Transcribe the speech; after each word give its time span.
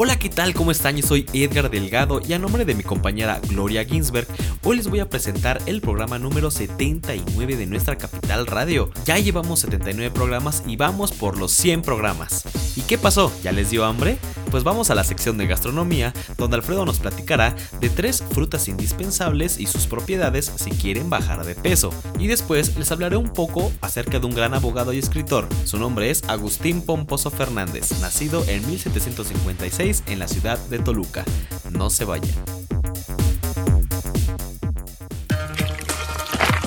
Hola, 0.00 0.16
¿qué 0.16 0.28
tal? 0.28 0.54
¿Cómo 0.54 0.70
están? 0.70 0.96
Yo 0.96 1.04
soy 1.04 1.26
Edgar 1.32 1.72
Delgado 1.72 2.20
y 2.24 2.32
a 2.32 2.38
nombre 2.38 2.64
de 2.64 2.76
mi 2.76 2.84
compañera 2.84 3.40
Gloria 3.48 3.84
Ginsberg, 3.84 4.28
hoy 4.62 4.76
les 4.76 4.86
voy 4.86 5.00
a 5.00 5.10
presentar 5.10 5.60
el 5.66 5.80
programa 5.80 6.20
número 6.20 6.52
79 6.52 7.56
de 7.56 7.66
nuestra 7.66 7.98
capital 7.98 8.46
radio. 8.46 8.92
Ya 9.06 9.18
llevamos 9.18 9.58
79 9.58 10.12
programas 10.14 10.62
y 10.68 10.76
vamos 10.76 11.10
por 11.10 11.36
los 11.36 11.50
100 11.50 11.82
programas. 11.82 12.44
¿Y 12.76 12.82
qué 12.82 12.96
pasó? 12.96 13.32
¿Ya 13.42 13.50
les 13.50 13.70
dio 13.70 13.84
hambre? 13.84 14.18
Pues 14.50 14.64
vamos 14.64 14.90
a 14.90 14.94
la 14.94 15.04
sección 15.04 15.36
de 15.36 15.46
gastronomía, 15.46 16.12
donde 16.36 16.56
Alfredo 16.56 16.84
nos 16.84 16.98
platicará 16.98 17.54
de 17.80 17.90
tres 17.90 18.24
frutas 18.30 18.68
indispensables 18.68 19.58
y 19.58 19.66
sus 19.66 19.86
propiedades 19.86 20.50
si 20.56 20.70
quieren 20.70 21.10
bajar 21.10 21.44
de 21.44 21.54
peso. 21.54 21.90
Y 22.18 22.28
después 22.28 22.76
les 22.76 22.90
hablaré 22.90 23.16
un 23.16 23.30
poco 23.30 23.72
acerca 23.80 24.18
de 24.18 24.26
un 24.26 24.34
gran 24.34 24.54
abogado 24.54 24.92
y 24.92 24.98
escritor. 24.98 25.48
Su 25.64 25.78
nombre 25.78 26.10
es 26.10 26.24
Agustín 26.28 26.82
Pomposo 26.82 27.30
Fernández, 27.30 28.00
nacido 28.00 28.44
en 28.48 28.66
1756 28.66 30.04
en 30.06 30.18
la 30.18 30.28
ciudad 30.28 30.58
de 30.68 30.78
Toluca. 30.78 31.24
No 31.70 31.90
se 31.90 32.04
vayan. 32.04 32.32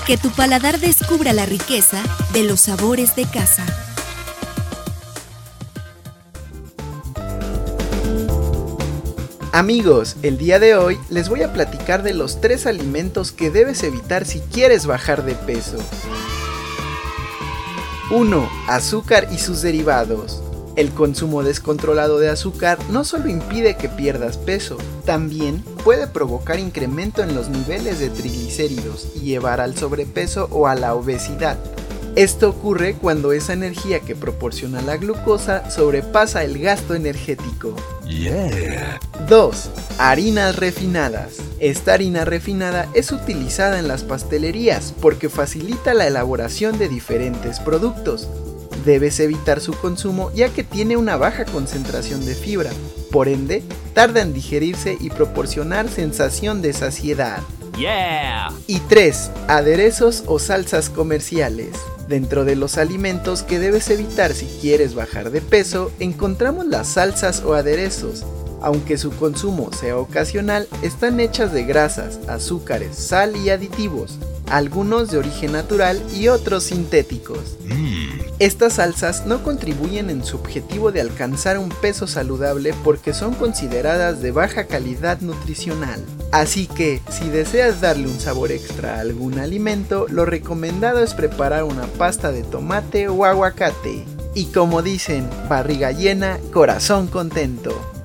Que 0.06 0.18
tu 0.18 0.30
paladar 0.32 0.80
descubra 0.80 1.34
la 1.34 1.46
riqueza 1.46 2.02
de 2.34 2.44
los 2.44 2.62
sabores 2.62 3.16
de 3.16 3.26
casa. 3.26 3.91
Amigos, 9.54 10.16
el 10.24 10.38
día 10.38 10.60
de 10.60 10.78
hoy 10.78 10.98
les 11.10 11.28
voy 11.28 11.44
a 11.44 11.52
platicar 11.52 12.04
de 12.04 12.14
los 12.14 12.40
tres 12.40 12.66
alimentos 12.66 13.34
que 13.34 13.52
debes 13.52 13.84
evitar 13.84 14.26
si 14.26 14.40
quieres 14.40 14.86
bajar 14.86 15.26
de 15.26 15.36
peso. 15.36 15.78
1. 18.12 18.50
Azúcar 18.70 19.28
y 19.30 19.40
sus 19.40 19.62
derivados. 19.62 20.42
El 20.78 20.92
consumo 20.92 21.44
descontrolado 21.44 22.18
de 22.18 22.30
azúcar 22.30 22.80
no 22.92 23.04
solo 23.04 23.28
impide 23.28 23.76
que 23.76 23.90
pierdas 23.90 24.38
peso, 24.38 24.78
también 25.06 25.62
puede 25.84 26.08
provocar 26.08 26.58
incremento 26.58 27.22
en 27.22 27.36
los 27.36 27.50
niveles 27.50 28.00
de 28.00 28.10
triglicéridos 28.10 29.10
y 29.18 29.20
llevar 29.20 29.60
al 29.60 29.76
sobrepeso 29.76 30.48
o 30.52 30.68
a 30.68 30.76
la 30.76 30.96
obesidad. 30.96 31.58
Esto 32.16 32.50
ocurre 32.50 32.96
cuando 32.96 33.32
esa 33.32 33.54
energía 33.54 34.02
que 34.02 34.16
proporciona 34.16 34.82
la 34.82 34.98
glucosa 34.98 35.70
sobrepasa 35.72 36.44
el 36.44 36.60
gasto 36.60 36.94
energético. 36.94 37.76
2. 39.30 39.70
Harinas 39.98 40.58
refinadas. 40.58 41.38
Esta 41.60 41.94
harina 41.94 42.26
refinada 42.26 42.90
es 42.94 43.12
utilizada 43.12 43.80
en 43.80 43.88
las 43.88 44.04
pastelerías 44.04 44.94
porque 45.00 45.30
facilita 45.30 45.94
la 45.94 46.08
elaboración 46.08 46.78
de 46.78 46.90
diferentes 46.90 47.60
productos, 47.60 48.28
debes 48.86 49.20
evitar 49.20 49.60
su 49.60 49.74
consumo 49.74 50.32
ya 50.34 50.50
que 50.50 50.64
tiene 50.64 50.98
una 50.98 51.18
baja 51.18 51.46
concentración 51.46 52.26
de 52.26 52.36
fibra, 52.36 52.72
por 53.12 53.28
ende, 53.28 53.64
tarda 53.94 54.22
en 54.22 54.34
digerirse 54.34 54.98
y 55.00 55.10
proporcionar 55.10 55.90
sensación 55.90 56.62
de 56.62 56.74
saciedad. 56.74 57.40
Yeah. 57.78 58.52
Y 58.68 58.80
3. 58.80 59.32
Aderezos 59.48 60.24
o 60.28 60.40
salsas 60.40 60.90
comerciales. 60.90 61.70
Dentro 62.12 62.44
de 62.44 62.58
los 62.58 62.78
alimentos 62.78 63.42
que 63.42 63.58
debes 63.58 63.90
evitar 63.90 64.34
si 64.34 64.46
quieres 64.60 64.96
bajar 64.96 65.32
de 65.32 65.40
peso, 65.40 65.94
encontramos 66.02 66.66
las 66.66 66.90
salsas 66.90 67.42
o 67.42 67.54
aderezos. 67.54 68.26
Aunque 68.62 68.98
su 68.98 69.12
consumo 69.12 69.72
sea 69.72 69.96
ocasional, 69.96 70.68
están 70.82 71.22
hechas 71.22 71.54
de 71.54 71.64
grasas, 71.64 72.20
azúcares, 72.28 72.98
sal 72.98 73.38
y 73.38 73.50
aditivos, 73.50 74.20
algunos 74.52 75.10
de 75.10 75.18
origen 75.18 75.54
natural 75.54 76.02
y 76.16 76.28
otros 76.28 76.64
sintéticos. 76.66 77.58
Mm. 77.68 78.20
Estas 78.40 78.74
salsas 78.74 79.26
no 79.26 79.44
contribuyen 79.44 80.10
en 80.10 80.26
su 80.26 80.38
objetivo 80.38 80.92
de 80.92 81.02
alcanzar 81.02 81.58
un 81.58 81.70
peso 81.70 82.08
saludable 82.08 82.74
porque 82.84 83.14
son 83.14 83.34
consideradas 83.34 84.22
de 84.22 84.32
baja 84.32 84.66
calidad 84.66 85.22
nutricional. 85.22 86.04
Así 86.32 86.68
que, 86.68 87.02
si 87.10 87.30
deseas 87.30 87.82
darle 87.82 88.08
un 88.08 88.20
sabor 88.20 88.52
extra 88.52 88.96
a 88.96 89.02
algún 89.02 89.40
alimento, 89.40 90.08
lo 90.10 90.26
recomendado 90.26 91.04
es 91.04 91.14
preparar 91.14 91.64
una 91.64 91.86
pasta 91.86 92.32
de 92.32 92.44
tomate 92.44 93.10
o 93.10 93.26
aguacate. 93.26 94.06
Y 94.34 94.46
como 94.46 94.82
dicen, 94.82 95.30
barriga 95.50 95.92
llena, 95.92 96.40
corazón 96.52 97.08
contento. 97.08 98.01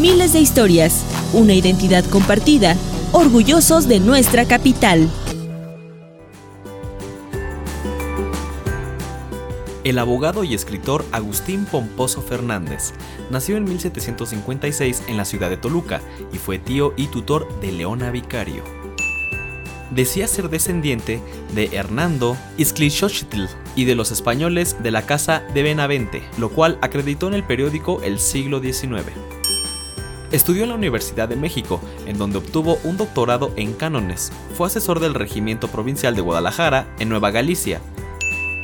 Miles 0.00 0.32
de 0.32 0.40
historias, 0.40 1.04
una 1.34 1.52
identidad 1.52 2.06
compartida, 2.06 2.74
orgullosos 3.12 3.86
de 3.86 4.00
nuestra 4.00 4.46
capital. 4.46 5.10
El 9.84 9.98
abogado 9.98 10.42
y 10.42 10.54
escritor 10.54 11.04
Agustín 11.12 11.66
Pomposo 11.66 12.22
Fernández 12.22 12.94
nació 13.30 13.58
en 13.58 13.64
1756 13.64 15.02
en 15.06 15.18
la 15.18 15.26
ciudad 15.26 15.50
de 15.50 15.58
Toluca 15.58 16.00
y 16.32 16.38
fue 16.38 16.58
tío 16.58 16.94
y 16.96 17.08
tutor 17.08 17.60
de 17.60 17.70
Leona 17.70 18.10
Vicario. 18.10 18.64
Decía 19.90 20.28
ser 20.28 20.48
descendiente 20.48 21.20
de 21.54 21.76
Hernando 21.76 22.38
Izclixochitl 22.56 23.48
y 23.76 23.84
de 23.84 23.96
los 23.96 24.12
españoles 24.12 24.76
de 24.82 24.92
la 24.92 25.02
Casa 25.02 25.42
de 25.52 25.62
Benavente, 25.62 26.22
lo 26.38 26.48
cual 26.48 26.78
acreditó 26.80 27.28
en 27.28 27.34
el 27.34 27.44
periódico 27.44 28.00
El 28.02 28.18
Siglo 28.18 28.60
XIX. 28.60 29.39
Estudió 30.32 30.62
en 30.62 30.68
la 30.68 30.76
Universidad 30.76 31.28
de 31.28 31.34
México, 31.34 31.80
en 32.06 32.16
donde 32.16 32.38
obtuvo 32.38 32.78
un 32.84 32.96
doctorado 32.96 33.52
en 33.56 33.72
cánones. 33.72 34.30
Fue 34.54 34.68
asesor 34.68 35.00
del 35.00 35.14
Regimiento 35.14 35.66
Provincial 35.66 36.14
de 36.14 36.22
Guadalajara, 36.22 36.86
en 37.00 37.08
Nueva 37.08 37.32
Galicia. 37.32 37.80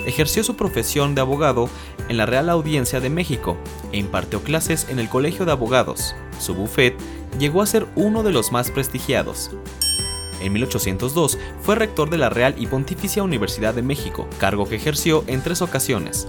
Ejerció 0.07 0.45
su 0.45 0.55
profesión 0.55 1.17
de 1.17 1.23
abogado 1.23 1.69
en 2.09 2.19
la 2.19 2.27
Real 2.27 2.51
Audiencia 2.51 3.01
de 3.01 3.11
México 3.11 3.57
e 3.91 3.99
impartió 3.99 4.45
clases 4.45 4.87
en 4.89 5.01
el 5.01 5.09
Colegio 5.09 5.45
de 5.45 5.53
Abogados. 5.53 6.15
Su 6.39 6.55
bufet 6.55 6.97
llegó 7.37 7.63
a 7.63 7.67
ser 7.67 7.89
uno 7.97 8.23
de 8.23 8.31
los 8.31 8.53
más 8.53 8.71
prestigiados. 8.71 9.51
En 10.41 10.53
1802 10.53 11.37
fue 11.63 11.75
rector 11.75 12.11
de 12.11 12.19
la 12.19 12.29
Real 12.29 12.55
y 12.57 12.69
Pontificia 12.69 13.25
Universidad 13.25 13.75
de 13.75 13.83
México, 13.83 14.29
cargo 14.39 14.69
que 14.69 14.77
ejerció 14.77 15.25
en 15.27 15.43
tres 15.43 15.63
ocasiones 15.63 16.29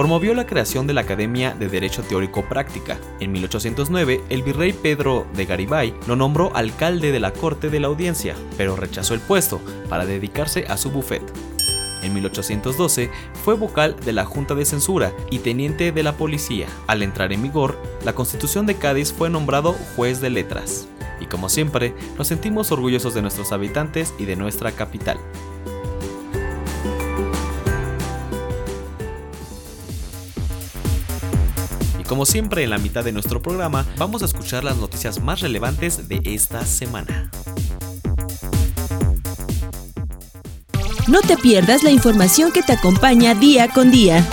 promovió 0.00 0.32
la 0.32 0.46
creación 0.46 0.86
de 0.86 0.94
la 0.94 1.02
Academia 1.02 1.52
de 1.52 1.68
Derecho 1.68 2.02
Teórico 2.02 2.42
Práctica. 2.48 2.98
En 3.20 3.32
1809, 3.32 4.22
el 4.30 4.42
virrey 4.42 4.72
Pedro 4.72 5.26
de 5.34 5.44
Garibay 5.44 5.94
lo 6.06 6.16
nombró 6.16 6.56
alcalde 6.56 7.12
de 7.12 7.20
la 7.20 7.34
Corte 7.34 7.68
de 7.68 7.80
la 7.80 7.88
Audiencia, 7.88 8.34
pero 8.56 8.76
rechazó 8.76 9.12
el 9.12 9.20
puesto 9.20 9.60
para 9.90 10.06
dedicarse 10.06 10.64
a 10.70 10.78
su 10.78 10.90
bufet. 10.90 11.20
En 12.02 12.14
1812 12.14 13.10
fue 13.44 13.56
vocal 13.56 13.94
de 14.02 14.14
la 14.14 14.24
Junta 14.24 14.54
de 14.54 14.64
Censura 14.64 15.12
y 15.30 15.40
teniente 15.40 15.92
de 15.92 16.02
la 16.02 16.14
policía. 16.14 16.66
Al 16.86 17.02
entrar 17.02 17.30
en 17.34 17.42
vigor, 17.42 17.78
la 18.02 18.14
Constitución 18.14 18.64
de 18.64 18.76
Cádiz 18.76 19.12
fue 19.12 19.28
nombrado 19.28 19.76
juez 19.96 20.22
de 20.22 20.30
letras. 20.30 20.88
Y 21.20 21.26
como 21.26 21.50
siempre, 21.50 21.92
nos 22.16 22.26
sentimos 22.26 22.72
orgullosos 22.72 23.12
de 23.12 23.20
nuestros 23.20 23.52
habitantes 23.52 24.14
y 24.18 24.24
de 24.24 24.36
nuestra 24.36 24.72
capital. 24.72 25.18
Como 32.10 32.26
siempre 32.26 32.64
en 32.64 32.70
la 32.70 32.78
mitad 32.78 33.04
de 33.04 33.12
nuestro 33.12 33.40
programa, 33.40 33.86
vamos 33.96 34.22
a 34.22 34.24
escuchar 34.24 34.64
las 34.64 34.76
noticias 34.78 35.22
más 35.22 35.42
relevantes 35.42 36.08
de 36.08 36.20
esta 36.24 36.66
semana. 36.66 37.30
No 41.06 41.20
te 41.20 41.36
pierdas 41.36 41.84
la 41.84 41.92
información 41.92 42.50
que 42.50 42.64
te 42.64 42.72
acompaña 42.72 43.36
día 43.36 43.68
con 43.68 43.92
día. 43.92 44.26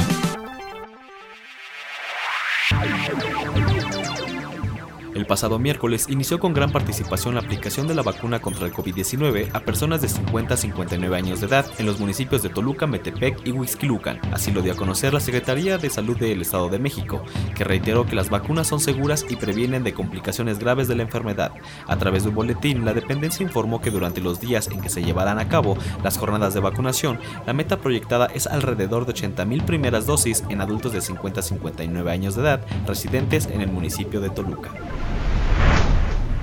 Pasado 5.28 5.60
miércoles 5.60 6.08
inició 6.10 6.40
con 6.40 6.54
gran 6.54 6.72
participación 6.72 7.36
la 7.36 7.42
aplicación 7.42 7.88
de 7.88 7.94
la 7.94 8.02
vacuna 8.02 8.42
contra 8.42 8.66
el 8.66 8.74
COVID-19 8.74 9.50
a 9.54 9.60
personas 9.60 10.02
de 10.02 10.08
50 10.08 10.54
a 10.54 10.58
59 10.58 11.16
años 11.16 11.42
de 11.42 11.48
edad 11.48 11.66
en 11.78 11.86
los 11.86 12.00
municipios 12.00 12.42
de 12.42 12.50
Toluca, 12.50 12.88
Metepec 12.88 13.46
y 13.46 13.52
Huixquilucan. 13.52 14.20
Así 14.32 14.52
lo 14.52 14.62
dio 14.62 14.74
a 14.74 14.76
conocer 14.76 15.14
la 15.14 15.20
Secretaría 15.20 15.78
de 15.78 15.90
Salud 15.90 16.18
del 16.18 16.42
Estado 16.42 16.70
de 16.70 16.80
México, 16.80 17.24
que 17.56 17.64
reiteró 17.64 18.06
que 18.06 18.16
las 18.16 18.30
vacunas 18.30 18.68
son 18.68 18.80
seguras 18.80 19.26
y 19.30 19.36
previenen 19.36 19.84
de 19.84 19.94
complicaciones 19.94 20.60
graves 20.60 20.88
de 20.88 20.96
la 20.96 21.04
enfermedad. 21.04 21.52
A 21.88 21.98
través 21.98 22.24
de 22.24 22.30
un 22.30 22.36
boletín, 22.36 22.86
la 22.86 22.94
dependencia 22.94 23.44
informó 23.44 23.82
que 23.82 23.92
durante 23.92 24.22
los 24.22 24.40
días 24.40 24.70
en 24.70 24.82
que 24.82 24.90
se 24.90 25.04
llevarán 25.04 25.40
a 25.40 25.50
cabo 25.50 25.78
las 26.04 26.18
jornadas 26.18 26.54
de 26.54 26.62
vacunación, 26.62 27.20
la 27.46 27.54
meta 27.54 27.78
proyectada 27.78 28.28
es 28.28 28.48
alrededor 28.48 29.06
de 29.06 29.14
80.000 29.14 29.66
primeras 29.66 30.06
dosis 30.06 30.44
en 30.50 30.62
adultos 30.62 30.94
de 30.94 31.02
50 31.02 31.42
a 31.42 31.44
59 31.44 32.12
años 32.12 32.36
de 32.36 32.42
edad 32.42 32.62
residentes 32.86 33.48
en 33.48 33.62
el 33.62 33.72
municipio 33.72 34.22
de 34.22 34.30
Toluca. 34.30 34.72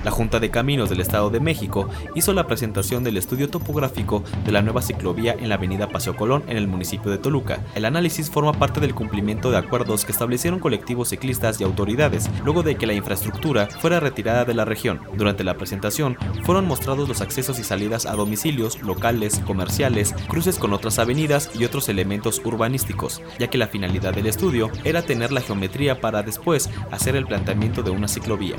La 0.05 0.11
Junta 0.11 0.39
de 0.39 0.51
Caminos 0.51 0.91
del 0.91 1.01
Estado 1.01 1.31
de 1.31 1.39
México 1.39 1.89
hizo 2.13 2.31
la 2.31 2.45
presentación 2.45 3.03
del 3.03 3.17
estudio 3.17 3.49
topográfico 3.49 4.23
de 4.45 4.51
la 4.51 4.61
nueva 4.61 4.83
ciclovía 4.83 5.33
en 5.33 5.49
la 5.49 5.55
avenida 5.55 5.89
Paseo 5.89 6.15
Colón 6.15 6.43
en 6.47 6.57
el 6.57 6.67
municipio 6.67 7.09
de 7.09 7.17
Toluca. 7.17 7.63
El 7.73 7.85
análisis 7.85 8.29
forma 8.29 8.53
parte 8.53 8.79
del 8.79 8.93
cumplimiento 8.93 9.49
de 9.49 9.57
acuerdos 9.57 10.05
que 10.05 10.11
establecieron 10.11 10.59
colectivos 10.59 11.09
ciclistas 11.09 11.59
y 11.59 11.63
autoridades 11.63 12.29
luego 12.43 12.61
de 12.61 12.75
que 12.75 12.85
la 12.85 12.93
infraestructura 12.93 13.65
fuera 13.65 13.99
retirada 13.99 14.45
de 14.45 14.53
la 14.53 14.63
región. 14.63 15.01
Durante 15.17 15.43
la 15.43 15.57
presentación 15.57 16.17
fueron 16.43 16.67
mostrados 16.67 17.09
los 17.09 17.21
accesos 17.21 17.57
y 17.57 17.63
salidas 17.63 18.05
a 18.05 18.13
domicilios, 18.13 18.83
locales, 18.83 19.39
comerciales, 19.39 20.13
cruces 20.27 20.59
con 20.59 20.71
otras 20.73 20.99
avenidas 20.99 21.49
y 21.55 21.65
otros 21.65 21.89
elementos 21.89 22.43
urbanísticos, 22.45 23.23
ya 23.39 23.47
que 23.47 23.57
la 23.57 23.65
finalidad 23.65 24.13
del 24.13 24.27
estudio 24.27 24.69
era 24.83 25.01
tener 25.01 25.31
la 25.31 25.41
geometría 25.41 25.99
para 25.99 26.21
después 26.21 26.69
hacer 26.91 27.15
el 27.15 27.25
planteamiento 27.25 27.81
de 27.81 27.89
una 27.89 28.07
ciclovía. 28.07 28.55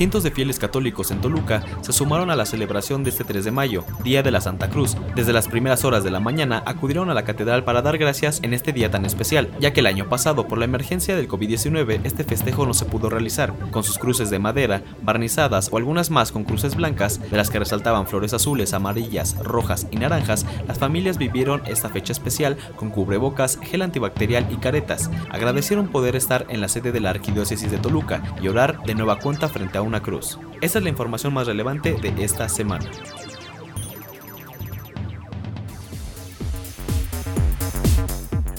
Cientos 0.00 0.22
de 0.22 0.30
fieles 0.30 0.58
católicos 0.58 1.10
en 1.10 1.20
Toluca 1.20 1.62
se 1.82 1.92
sumaron 1.92 2.30
a 2.30 2.34
la 2.34 2.46
celebración 2.46 3.04
de 3.04 3.10
este 3.10 3.22
3 3.22 3.44
de 3.44 3.50
mayo, 3.50 3.84
Día 4.02 4.22
de 4.22 4.30
la 4.30 4.40
Santa 4.40 4.70
Cruz. 4.70 4.96
Desde 5.14 5.34
las 5.34 5.46
primeras 5.46 5.84
horas 5.84 6.04
de 6.04 6.10
la 6.10 6.20
mañana 6.20 6.62
acudieron 6.64 7.10
a 7.10 7.14
la 7.14 7.24
catedral 7.24 7.64
para 7.64 7.82
dar 7.82 7.98
gracias 7.98 8.40
en 8.42 8.54
este 8.54 8.72
día 8.72 8.90
tan 8.90 9.04
especial, 9.04 9.50
ya 9.60 9.74
que 9.74 9.80
el 9.80 9.86
año 9.86 10.08
pasado 10.08 10.48
por 10.48 10.56
la 10.56 10.64
emergencia 10.64 11.14
del 11.14 11.28
COVID-19 11.28 12.00
este 12.04 12.24
festejo 12.24 12.64
no 12.64 12.72
se 12.72 12.86
pudo 12.86 13.10
realizar, 13.10 13.52
con 13.70 13.84
sus 13.84 13.98
cruces 13.98 14.30
de 14.30 14.38
madera, 14.38 14.82
barnizadas 15.02 15.68
o 15.70 15.76
algunas 15.76 16.10
más 16.10 16.32
con 16.32 16.44
cruces 16.44 16.76
blancas, 16.76 17.20
de 17.30 17.36
las 17.36 17.50
que 17.50 17.58
resaltaban 17.58 18.06
flores 18.06 18.32
azules, 18.32 18.72
amarillas, 18.72 19.36
rojas 19.44 19.86
y 19.90 19.96
naranjas, 19.96 20.46
las 20.66 20.78
familias 20.78 21.18
vivieron 21.18 21.60
esta 21.66 21.90
fecha 21.90 22.14
especial 22.14 22.56
con 22.74 22.88
cubrebocas, 22.88 23.58
gel 23.60 23.82
antibacterial 23.82 24.48
y 24.50 24.56
caretas. 24.56 25.10
Agradecieron 25.28 25.88
poder 25.88 26.16
estar 26.16 26.46
en 26.48 26.62
la 26.62 26.68
sede 26.68 26.90
de 26.90 27.00
la 27.00 27.10
Arquidiócesis 27.10 27.70
de 27.70 27.76
Toluca 27.76 28.22
y 28.40 28.48
orar 28.48 28.82
de 28.84 28.94
nueva 28.94 29.18
cuenta 29.18 29.50
frente 29.50 29.76
a 29.76 29.89
cruz. 29.98 30.38
Esa 30.60 30.78
es 30.78 30.84
la 30.84 30.90
información 30.90 31.34
más 31.34 31.48
relevante 31.48 31.94
de 31.94 32.22
esta 32.22 32.48
semana. 32.48 32.88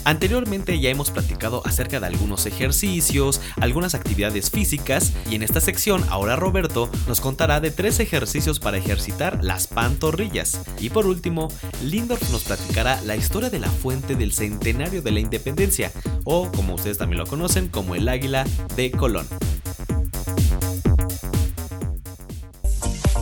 Anteriormente 0.03 0.79
ya 0.79 0.89
hemos 0.89 1.11
platicado 1.11 1.61
acerca 1.65 1.99
de 1.99 2.07
algunos 2.07 2.45
ejercicios, 2.45 3.39
algunas 3.61 3.93
actividades 3.93 4.49
físicas 4.49 5.13
y 5.29 5.35
en 5.35 5.43
esta 5.43 5.61
sección 5.61 6.03
ahora 6.09 6.35
Roberto 6.35 6.89
nos 7.07 7.21
contará 7.21 7.61
de 7.61 7.71
tres 7.71 7.99
ejercicios 7.99 8.59
para 8.59 8.77
ejercitar 8.77 9.43
las 9.43 9.67
pantorrillas. 9.67 10.61
Y 10.79 10.89
por 10.89 11.05
último, 11.05 11.49
Lindorf 11.83 12.29
nos 12.31 12.43
platicará 12.43 12.99
la 13.03 13.15
historia 13.15 13.49
de 13.49 13.59
la 13.59 13.69
fuente 13.69 14.15
del 14.15 14.33
centenario 14.33 15.01
de 15.01 15.11
la 15.11 15.19
independencia 15.19 15.91
o 16.23 16.51
como 16.51 16.75
ustedes 16.75 16.97
también 16.97 17.19
lo 17.19 17.27
conocen 17.27 17.67
como 17.67 17.95
el 17.95 18.09
águila 18.09 18.45
de 18.75 18.91
Colón. 18.91 19.27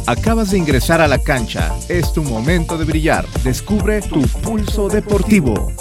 Acabas 0.10 0.50
de 0.50 0.58
ingresar 0.58 1.02
a 1.02 1.08
la 1.08 1.20
cancha. 1.20 1.72
Es 1.88 2.14
tu 2.14 2.24
momento 2.24 2.80
de 2.80 2.86
brillar. 2.86 3.28
Descubre 3.44 4.02
tu 4.02 4.24
pulso 4.42 4.90
deportivo. 4.90 5.72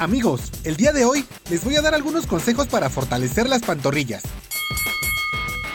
Amigos, 0.00 0.50
el 0.64 0.76
día 0.76 0.92
de 0.92 1.04
hoy 1.04 1.24
les 1.50 1.62
voy 1.62 1.76
a 1.76 1.82
dar 1.82 1.94
algunos 1.94 2.26
consejos 2.26 2.66
para 2.66 2.90
fortalecer 2.90 3.48
las 3.48 3.62
pantorrillas. 3.62 4.24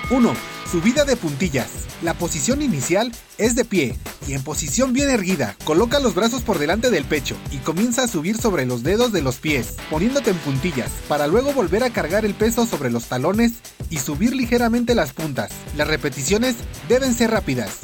1. 0.10 0.55
Subida 0.70 1.06
de 1.06 1.16
puntillas. 1.16 1.70
La 2.02 2.16
posición 2.16 2.62
inicial 2.62 3.12
es 3.38 3.56
de 3.56 3.66
pie, 3.66 3.96
y 4.28 4.34
en 4.34 4.44
posición 4.44 4.94
bien 4.94 5.10
erguida, 5.10 5.56
coloca 5.64 6.00
los 6.00 6.16
brazos 6.16 6.42
por 6.42 6.58
delante 6.58 6.90
del 6.90 7.06
pecho 7.06 7.36
y 7.52 7.58
comienza 7.58 8.04
a 8.04 8.08
subir 8.08 8.38
sobre 8.38 8.66
los 8.66 8.82
dedos 8.84 9.12
de 9.12 9.22
los 9.22 9.38
pies, 9.38 9.76
poniéndote 9.90 10.32
en 10.32 10.38
puntillas, 10.38 10.92
para 11.08 11.28
luego 11.28 11.54
volver 11.54 11.84
a 11.84 11.92
cargar 11.92 12.26
el 12.26 12.34
peso 12.34 12.66
sobre 12.66 12.90
los 12.90 13.06
talones 13.06 13.54
y 13.90 14.00
subir 14.00 14.36
ligeramente 14.36 14.96
las 14.96 15.14
puntas. 15.14 15.52
Las 15.78 15.88
repeticiones 15.88 16.56
deben 16.90 17.14
ser 17.14 17.32
rápidas. 17.32 17.82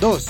2. 0.00 0.26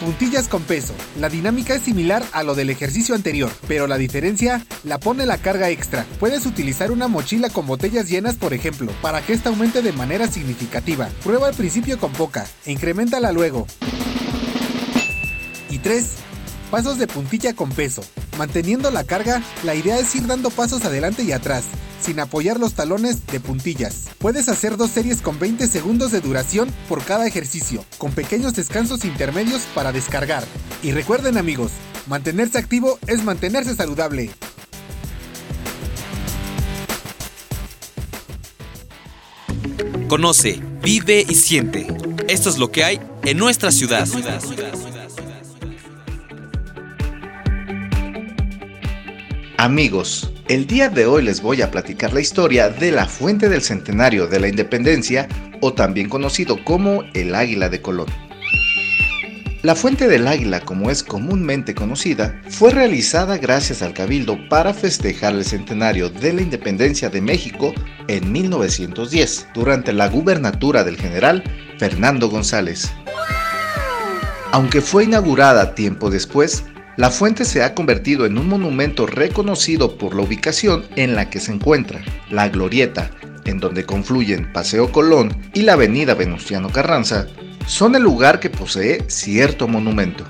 Puntillas 0.00 0.46
con 0.48 0.62
peso. 0.62 0.92
La 1.18 1.30
dinámica 1.30 1.74
es 1.74 1.82
similar 1.82 2.22
a 2.32 2.42
lo 2.42 2.54
del 2.54 2.68
ejercicio 2.68 3.14
anterior, 3.14 3.50
pero 3.66 3.86
la 3.86 3.96
diferencia 3.96 4.64
la 4.84 5.00
pone 5.00 5.24
la 5.24 5.38
carga 5.38 5.70
extra. 5.70 6.04
Puedes 6.20 6.44
utilizar 6.44 6.90
una 6.90 7.08
mochila 7.08 7.48
con 7.48 7.66
botellas 7.66 8.08
llenas, 8.08 8.36
por 8.36 8.52
ejemplo, 8.52 8.92
para 9.00 9.22
que 9.22 9.32
esta 9.32 9.48
aumente 9.48 9.80
de 9.80 9.92
manera 9.92 10.28
significativa. 10.28 11.08
Prueba 11.24 11.48
al 11.48 11.54
principio 11.54 11.98
con 11.98 12.12
poca 12.12 12.46
e 12.66 12.72
incrementala 12.72 13.32
luego. 13.32 13.66
Y 15.70 15.78
3. 15.78 16.06
Pasos 16.70 16.98
de 16.98 17.06
puntilla 17.06 17.54
con 17.54 17.70
peso. 17.70 18.04
Manteniendo 18.36 18.90
la 18.90 19.04
carga, 19.04 19.42
la 19.64 19.74
idea 19.74 19.98
es 19.98 20.14
ir 20.14 20.26
dando 20.26 20.50
pasos 20.50 20.84
adelante 20.84 21.22
y 21.22 21.32
atrás, 21.32 21.64
sin 22.06 22.20
apoyar 22.20 22.60
los 22.60 22.74
talones 22.74 23.26
de 23.26 23.40
puntillas. 23.40 24.10
Puedes 24.18 24.48
hacer 24.48 24.76
dos 24.76 24.92
series 24.92 25.20
con 25.20 25.40
20 25.40 25.66
segundos 25.66 26.12
de 26.12 26.20
duración 26.20 26.72
por 26.88 27.02
cada 27.02 27.26
ejercicio, 27.26 27.84
con 27.98 28.12
pequeños 28.12 28.54
descansos 28.54 29.04
intermedios 29.04 29.62
para 29.74 29.90
descargar. 29.90 30.44
Y 30.84 30.92
recuerden 30.92 31.36
amigos, 31.36 31.72
mantenerse 32.06 32.58
activo 32.58 33.00
es 33.08 33.24
mantenerse 33.24 33.74
saludable. 33.74 34.30
Conoce, 40.08 40.62
vive 40.82 41.26
y 41.28 41.34
siente. 41.34 41.88
Esto 42.28 42.50
es 42.50 42.58
lo 42.58 42.70
que 42.70 42.84
hay 42.84 43.00
en 43.24 43.36
nuestra 43.36 43.72
ciudad. 43.72 44.06
Amigos, 49.58 50.30
el 50.48 50.66
día 50.68 50.88
de 50.88 51.06
hoy 51.06 51.24
les 51.24 51.42
voy 51.42 51.60
a 51.62 51.72
platicar 51.72 52.12
la 52.12 52.20
historia 52.20 52.68
de 52.68 52.92
la 52.92 53.06
Fuente 53.06 53.48
del 53.48 53.62
Centenario 53.62 54.28
de 54.28 54.38
la 54.38 54.48
Independencia, 54.48 55.28
o 55.60 55.72
también 55.72 56.08
conocido 56.08 56.62
como 56.62 57.02
el 57.14 57.34
Águila 57.34 57.68
de 57.68 57.82
Colón. 57.82 58.06
La 59.62 59.74
Fuente 59.74 60.06
del 60.06 60.28
Águila, 60.28 60.60
como 60.60 60.90
es 60.90 61.02
comúnmente 61.02 61.74
conocida, 61.74 62.40
fue 62.48 62.70
realizada 62.70 63.38
gracias 63.38 63.82
al 63.82 63.92
Cabildo 63.92 64.38
para 64.48 64.72
festejar 64.72 65.34
el 65.34 65.44
centenario 65.44 66.10
de 66.10 66.32
la 66.32 66.42
independencia 66.42 67.08
de 67.08 67.20
México 67.20 67.74
en 68.06 68.30
1910, 68.30 69.48
durante 69.52 69.92
la 69.92 70.08
gubernatura 70.08 70.84
del 70.84 70.96
general 70.96 71.42
Fernando 71.78 72.28
González. 72.28 72.92
Aunque 74.52 74.80
fue 74.80 75.04
inaugurada 75.04 75.74
tiempo 75.74 76.08
después, 76.08 76.62
la 76.96 77.10
fuente 77.10 77.44
se 77.44 77.62
ha 77.62 77.74
convertido 77.74 78.24
en 78.24 78.38
un 78.38 78.48
monumento 78.48 79.06
reconocido 79.06 79.98
por 79.98 80.14
la 80.14 80.22
ubicación 80.22 80.84
en 80.96 81.14
la 81.14 81.28
que 81.28 81.40
se 81.40 81.52
encuentra, 81.52 82.00
la 82.30 82.48
Glorieta, 82.48 83.10
en 83.44 83.60
donde 83.60 83.84
confluyen 83.84 84.50
Paseo 84.52 84.90
Colón 84.90 85.36
y 85.52 85.62
la 85.62 85.74
Avenida 85.74 86.14
Venustiano 86.14 86.70
Carranza, 86.70 87.26
son 87.66 87.94
el 87.96 88.02
lugar 88.02 88.40
que 88.40 88.50
posee 88.50 89.04
cierto 89.08 89.68
monumento. 89.68 90.24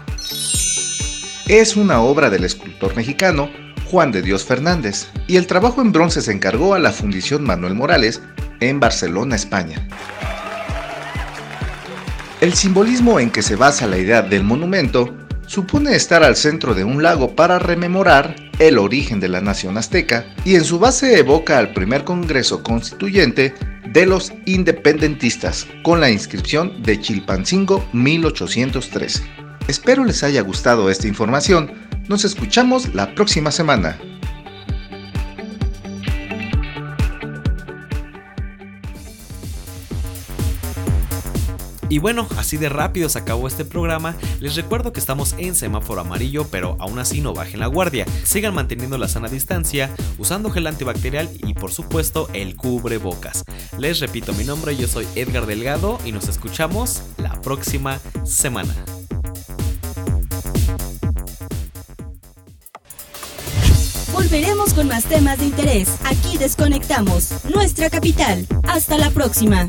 Es 1.46 1.76
una 1.76 2.00
obra 2.00 2.30
del 2.30 2.44
escultor 2.44 2.96
mexicano 2.96 3.49
Juan 3.90 4.11
de 4.11 4.23
Dios 4.23 4.44
Fernández 4.44 5.06
y 5.28 5.37
el 5.37 5.46
trabajo 5.46 5.80
en 5.80 5.92
bronce 5.92 6.20
se 6.20 6.32
encargó 6.32 6.75
a 6.75 6.80
la 6.80 6.90
Fundición 6.90 7.44
Manuel 7.44 7.75
Morales 7.75 8.20
en 8.58 8.80
Barcelona, 8.80 9.37
España. 9.37 9.87
El 12.40 12.54
simbolismo 12.54 13.20
en 13.20 13.30
que 13.30 13.42
se 13.42 13.54
basa 13.54 13.87
la 13.87 13.99
idea 13.99 14.23
del 14.23 14.42
monumento 14.42 15.14
supone 15.46 15.94
estar 15.94 16.22
al 16.22 16.36
centro 16.36 16.74
de 16.74 16.84
un 16.84 17.02
lago 17.02 17.34
para 17.34 17.58
rememorar 17.58 18.36
el 18.58 18.78
origen 18.78 19.20
de 19.20 19.28
la 19.28 19.40
nación 19.40 19.78
azteca 19.78 20.26
y 20.44 20.54
en 20.54 20.64
su 20.64 20.78
base 20.78 21.18
evoca 21.18 21.58
al 21.58 21.72
primer 21.72 22.04
Congreso 22.04 22.62
Constituyente 22.62 23.54
de 23.92 24.06
los 24.06 24.32
independentistas 24.44 25.66
con 25.82 26.00
la 26.00 26.10
inscripción 26.10 26.82
de 26.82 27.00
Chilpancingo 27.00 27.86
1813. 27.92 29.22
Espero 29.68 30.04
les 30.04 30.22
haya 30.22 30.42
gustado 30.42 30.90
esta 30.90 31.08
información. 31.08 31.72
Nos 32.08 32.24
escuchamos 32.24 32.94
la 32.94 33.14
próxima 33.14 33.50
semana. 33.50 33.98
Y 41.88 41.99
bueno, 41.99 42.26
así 42.37 42.57
de 42.57 42.69
rápido 42.69 43.09
se 43.09 43.19
acabó 43.19 43.47
este 43.47 43.64
programa. 43.64 44.16
Les 44.40 44.57
recuerdo 44.57 44.93
que 44.93 45.00
estamos 45.00 45.35
en 45.38 45.55
semáforo 45.55 46.00
amarillo, 46.00 46.47
pero 46.50 46.76
aún 46.81 46.99
así 46.99 47.21
no 47.21 47.33
bajen 47.33 47.61
la 47.61 47.66
guardia. 47.66 48.07
Sigan 48.25 48.55
manteniendo 48.55 48.99
la 48.99 49.09
sana 49.09 49.28
distancia, 49.28 49.90
usando 50.19 50.50
gel 50.50 50.66
antibacterial 50.66 51.31
y 51.38 51.55
por 51.55 51.73
supuesto 51.73 52.28
el 52.33 52.57
cubrebocas. 52.57 53.45
Les 53.78 54.00
repito 54.00 54.33
mi 54.33 54.45
nombre, 54.45 54.76
yo 54.76 54.88
soy 54.88 55.07
Edgar 55.14 55.47
Delgado 55.47 55.99
y 56.05 56.12
nos 56.12 56.28
escuchamos 56.28 57.02
la 57.19 57.40
próxima 57.40 58.00
semana. 58.25 58.75
Volveremos 64.12 64.75
con 64.75 64.88
más 64.88 65.05
temas 65.05 65.38
de 65.38 65.45
interés. 65.45 65.88
Aquí 66.05 66.37
desconectamos 66.37 67.45
nuestra 67.55 67.90
capital. 67.90 68.47
Hasta 68.64 68.99
la 68.99 69.11
próxima. 69.11 69.69